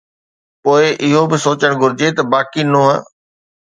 پوءِ 0.63 0.83
اهو 1.03 1.21
به 1.29 1.37
سوچڻ 1.43 1.71
گهرجي 1.81 2.09
ته 2.15 2.23
باقي 2.31 2.61
ننهن 2.71 2.99